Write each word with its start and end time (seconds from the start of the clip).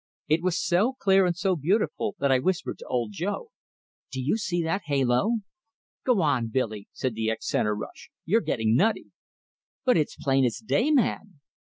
It 0.27 0.41
was 0.41 0.59
so 0.59 0.93
clear 0.93 1.27
and 1.27 1.37
so 1.37 1.55
beautiful 1.55 2.15
that 2.17 2.31
I 2.31 2.39
whispered 2.39 2.79
to 2.79 2.87
Old 2.87 3.11
Joe: 3.11 3.49
"Do 4.11 4.19
you 4.19 4.35
see 4.35 4.63
that 4.63 4.81
halo?" 4.85 5.41
"Go 6.03 6.23
on, 6.23 6.47
Billy!" 6.47 6.87
said 6.91 7.13
the 7.13 7.29
ex 7.29 7.47
centre 7.47 7.75
rush. 7.75 8.09
"You're 8.25 8.41
getting 8.41 8.75
nutty!" 8.75 9.11
"But 9.85 9.97
it's 9.97 10.15
plain 10.15 10.43
as 10.43 10.57
day, 10.57 10.89
man!" 10.89 11.39